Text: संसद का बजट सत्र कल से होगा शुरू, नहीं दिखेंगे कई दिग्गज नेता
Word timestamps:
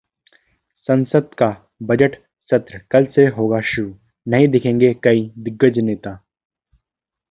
संसद 0.87 1.29
का 1.37 1.49
बजट 1.83 2.15
सत्र 2.49 2.81
कल 2.91 3.05
से 3.05 3.27
होगा 3.27 3.59
शुरू, 3.65 3.93
नहीं 4.27 4.47
दिखेंगे 4.47 4.93
कई 5.03 5.31
दिग्गज 5.37 5.79
नेता 5.79 6.19